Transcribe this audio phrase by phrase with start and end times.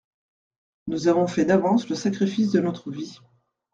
[0.87, 3.19] Nous avons fait d'avance le sacrifice de notre vie.